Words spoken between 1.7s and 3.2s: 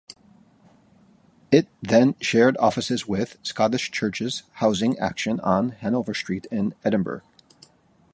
then shared offices